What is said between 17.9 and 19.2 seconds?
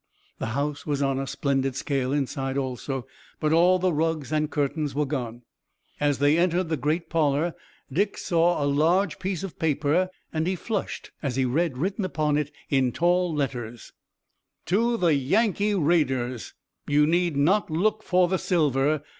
FOR THE SILVER.